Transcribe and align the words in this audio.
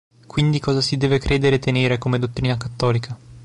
Quindi 0.25 0.57
cosa 0.59 0.81
si 0.81 0.97
deve 0.97 1.19
credere 1.19 1.57
e 1.57 1.59
tenere 1.59 1.99
come 1.99 2.17
dottrina 2.17 2.57
cattolica? 2.57 3.15